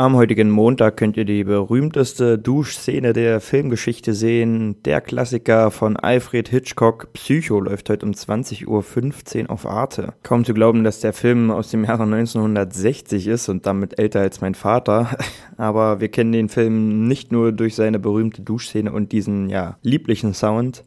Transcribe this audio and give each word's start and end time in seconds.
Am 0.00 0.14
heutigen 0.14 0.48
Montag 0.50 0.96
könnt 0.96 1.16
ihr 1.16 1.24
die 1.24 1.42
berühmteste 1.42 2.38
Duschszene 2.38 3.12
der 3.12 3.40
Filmgeschichte 3.40 4.14
sehen. 4.14 4.80
Der 4.84 5.00
Klassiker 5.00 5.72
von 5.72 5.96
Alfred 5.96 6.48
Hitchcock, 6.48 7.12
Psycho, 7.14 7.58
läuft 7.58 7.90
heute 7.90 8.06
um 8.06 8.12
20.15 8.12 9.42
Uhr 9.42 9.50
auf 9.50 9.66
Arte. 9.66 10.14
Kaum 10.22 10.44
zu 10.44 10.54
glauben, 10.54 10.84
dass 10.84 11.00
der 11.00 11.12
Film 11.12 11.50
aus 11.50 11.72
dem 11.72 11.82
Jahre 11.82 12.04
1960 12.04 13.26
ist 13.26 13.48
und 13.48 13.66
damit 13.66 13.98
älter 13.98 14.20
als 14.20 14.40
mein 14.40 14.54
Vater. 14.54 15.18
Aber 15.56 15.98
wir 15.98 16.10
kennen 16.10 16.30
den 16.30 16.48
Film 16.48 17.08
nicht 17.08 17.32
nur 17.32 17.50
durch 17.50 17.74
seine 17.74 17.98
berühmte 17.98 18.42
Duschszene 18.42 18.92
und 18.92 19.10
diesen, 19.10 19.48
ja, 19.48 19.78
lieblichen 19.82 20.32
Sound. 20.32 20.84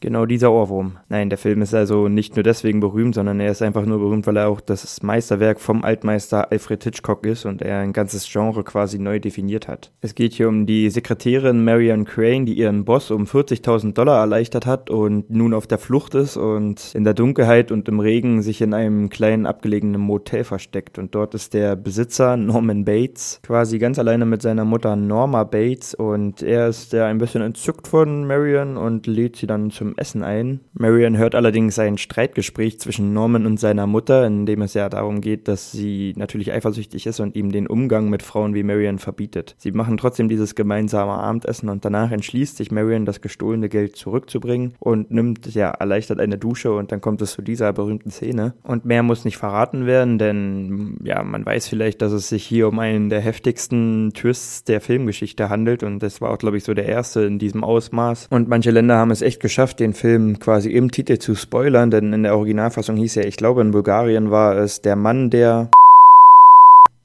Genau 0.00 0.24
dieser 0.24 0.50
Ohrwurm. 0.50 0.96
Nein, 1.10 1.28
der 1.28 1.36
Film 1.36 1.60
ist 1.60 1.74
also 1.74 2.08
nicht 2.08 2.34
nur 2.34 2.42
deswegen 2.42 2.80
berühmt, 2.80 3.14
sondern 3.14 3.38
er 3.38 3.50
ist 3.50 3.60
einfach 3.60 3.84
nur 3.84 3.98
berühmt, 3.98 4.26
weil 4.26 4.38
er 4.38 4.48
auch 4.48 4.62
das 4.62 5.02
Meisterwerk 5.02 5.60
vom 5.60 5.84
Altmeister 5.84 6.50
Alfred 6.50 6.82
Hitchcock 6.82 7.26
ist 7.26 7.44
und 7.44 7.60
er 7.60 7.80
ein 7.80 7.92
ganzes 7.92 8.26
Genre 8.30 8.64
quasi 8.64 8.98
neu 8.98 9.20
definiert 9.20 9.68
hat. 9.68 9.92
Es 10.00 10.14
geht 10.14 10.32
hier 10.32 10.48
um 10.48 10.64
die 10.64 10.88
Sekretärin 10.88 11.64
Marion 11.64 12.06
Crane, 12.06 12.46
die 12.46 12.54
ihren 12.54 12.86
Boss 12.86 13.10
um 13.10 13.24
40.000 13.24 13.92
Dollar 13.92 14.20
erleichtert 14.20 14.64
hat 14.64 14.88
und 14.88 15.28
nun 15.28 15.52
auf 15.52 15.66
der 15.66 15.78
Flucht 15.78 16.14
ist 16.14 16.38
und 16.38 16.94
in 16.94 17.04
der 17.04 17.14
Dunkelheit 17.14 17.70
und 17.70 17.86
im 17.88 18.00
Regen 18.00 18.40
sich 18.40 18.62
in 18.62 18.72
einem 18.72 19.10
kleinen 19.10 19.44
abgelegenen 19.44 20.00
Motel 20.00 20.44
versteckt. 20.44 20.98
Und 20.98 21.14
dort 21.14 21.34
ist 21.34 21.52
der 21.52 21.76
Besitzer 21.76 22.38
Norman 22.38 22.86
Bates 22.86 23.40
quasi 23.42 23.78
ganz 23.78 23.98
alleine 23.98 24.24
mit 24.24 24.40
seiner 24.40 24.64
Mutter 24.64 24.96
Norma 24.96 25.44
Bates 25.44 25.92
und 25.92 26.42
er 26.42 26.68
ist 26.68 26.94
ja 26.94 27.06
ein 27.06 27.18
bisschen 27.18 27.42
entzückt 27.42 27.86
von 27.86 28.26
Marion 28.26 28.78
und 28.78 29.06
lädt 29.06 29.36
sie 29.36 29.46
dann 29.46 29.70
zum 29.70 29.89
Essen 29.96 30.22
ein. 30.22 30.60
Marion 30.72 31.16
hört 31.16 31.34
allerdings 31.34 31.78
ein 31.78 31.98
Streitgespräch 31.98 32.80
zwischen 32.80 33.12
Norman 33.12 33.46
und 33.46 33.58
seiner 33.58 33.86
Mutter, 33.86 34.26
in 34.26 34.46
dem 34.46 34.62
es 34.62 34.74
ja 34.74 34.88
darum 34.88 35.20
geht, 35.20 35.48
dass 35.48 35.72
sie 35.72 36.14
natürlich 36.16 36.52
eifersüchtig 36.52 37.06
ist 37.06 37.20
und 37.20 37.36
ihm 37.36 37.52
den 37.52 37.66
Umgang 37.66 38.10
mit 38.10 38.22
Frauen 38.22 38.54
wie 38.54 38.62
Marion 38.62 38.98
verbietet. 38.98 39.54
Sie 39.58 39.72
machen 39.72 39.96
trotzdem 39.96 40.28
dieses 40.28 40.54
gemeinsame 40.54 41.12
Abendessen 41.12 41.68
und 41.68 41.84
danach 41.84 42.10
entschließt 42.10 42.56
sich 42.56 42.70
Marion, 42.70 43.04
das 43.04 43.20
gestohlene 43.20 43.68
Geld 43.68 43.96
zurückzubringen 43.96 44.74
und 44.78 45.10
nimmt 45.10 45.52
ja 45.54 45.70
erleichtert 45.70 46.20
eine 46.20 46.38
Dusche 46.38 46.72
und 46.72 46.92
dann 46.92 47.00
kommt 47.00 47.22
es 47.22 47.32
zu 47.32 47.42
dieser 47.42 47.72
berühmten 47.72 48.10
Szene. 48.10 48.54
Und 48.62 48.84
mehr 48.84 49.02
muss 49.02 49.24
nicht 49.24 49.36
verraten 49.36 49.86
werden, 49.86 50.18
denn 50.18 50.98
ja, 51.02 51.22
man 51.22 51.44
weiß 51.44 51.68
vielleicht, 51.68 52.02
dass 52.02 52.12
es 52.12 52.28
sich 52.28 52.44
hier 52.44 52.68
um 52.68 52.78
einen 52.78 53.10
der 53.10 53.20
heftigsten 53.20 54.12
Twists 54.14 54.64
der 54.64 54.80
Filmgeschichte 54.80 55.48
handelt 55.48 55.82
und 55.82 56.00
das 56.00 56.20
war 56.20 56.30
auch, 56.30 56.38
glaube 56.38 56.56
ich, 56.56 56.64
so 56.64 56.74
der 56.74 56.86
erste 56.86 57.22
in 57.22 57.38
diesem 57.38 57.64
Ausmaß. 57.64 58.28
Und 58.30 58.48
manche 58.48 58.70
Länder 58.70 58.96
haben 58.96 59.10
es 59.10 59.22
echt 59.22 59.40
geschafft, 59.40 59.79
den 59.80 59.94
Film 59.94 60.38
quasi 60.38 60.70
im 60.70 60.90
Titel 60.90 61.18
zu 61.18 61.34
spoilern, 61.34 61.90
denn 61.90 62.12
in 62.12 62.22
der 62.22 62.36
Originalfassung 62.36 62.96
hieß 62.96 63.16
er, 63.16 63.26
ich 63.26 63.36
glaube 63.36 63.62
in 63.62 63.70
Bulgarien 63.72 64.30
war 64.30 64.56
es 64.56 64.82
der 64.82 64.96
Mann, 64.96 65.30
der... 65.30 65.70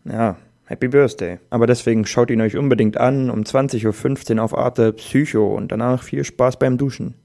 Ja, 0.04 0.38
Happy 0.66 0.88
Birthday. 0.88 1.40
Aber 1.50 1.68
deswegen 1.68 2.06
schaut 2.06 2.30
ihn 2.30 2.42
euch 2.42 2.58
unbedingt 2.58 2.98
an 2.98 3.30
um 3.30 3.42
20.15 3.42 4.38
Uhr 4.38 4.44
auf 4.44 4.58
Arte 4.58 4.94
Psycho 4.94 5.56
und 5.56 5.72
danach 5.72 6.04
viel 6.04 6.24
Spaß 6.24 6.58
beim 6.58 6.78
Duschen. 6.78 7.16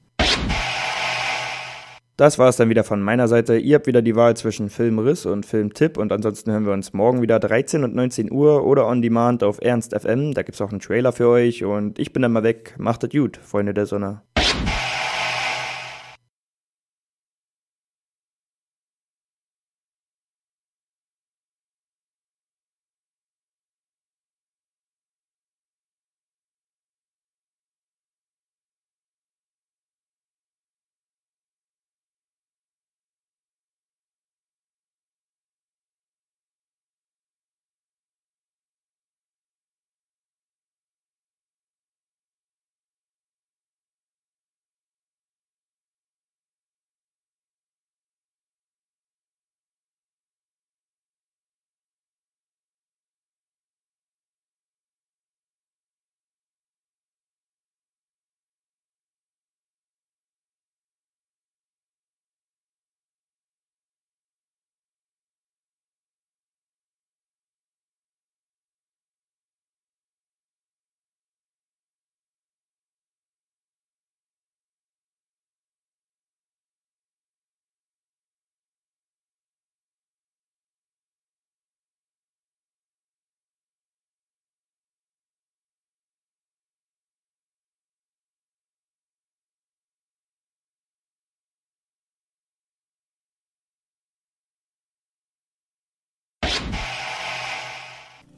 Das 2.21 2.39
war 2.39 2.51
es 2.51 2.57
dann 2.57 2.69
wieder 2.69 2.85
von 2.85 3.01
meiner 3.01 3.29
Seite. 3.29 3.57
Ihr 3.57 3.77
habt 3.77 3.87
wieder 3.87 4.03
die 4.03 4.15
Wahl 4.15 4.37
zwischen 4.37 4.69
Filmriss 4.69 5.25
und 5.25 5.47
Filmtipp 5.47 5.97
und 5.97 6.13
ansonsten 6.13 6.53
hören 6.53 6.67
wir 6.67 6.75
uns 6.75 6.93
morgen 6.93 7.23
wieder 7.23 7.41
13 7.41 7.83
und 7.83 7.95
19 7.95 8.31
Uhr 8.31 8.67
oder 8.67 8.87
on 8.87 9.01
demand 9.01 9.43
auf 9.43 9.59
Ernst 9.63 9.99
FM. 9.99 10.35
Da 10.35 10.43
gibt's 10.43 10.61
auch 10.61 10.71
einen 10.71 10.81
Trailer 10.81 11.13
für 11.13 11.29
euch 11.29 11.65
und 11.65 11.99
ich 11.99 12.13
bin 12.13 12.21
dann 12.21 12.33
mal 12.33 12.43
weg. 12.43 12.75
Macht 12.77 13.05
es 13.05 13.11
gut, 13.11 13.39
Freunde 13.39 13.73
der 13.73 13.87
Sonne. 13.87 14.21